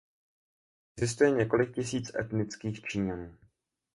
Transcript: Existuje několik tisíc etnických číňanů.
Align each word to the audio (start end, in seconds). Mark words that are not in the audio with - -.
Existuje 0.97 1.31
několik 1.31 1.75
tisíc 1.75 2.11
etnických 2.15 2.81
číňanů. 2.81 3.37